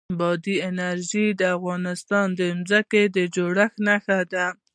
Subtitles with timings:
[0.19, 4.45] بادي انرژي د افغانستان د ځمکې د جوړښت نښه ده.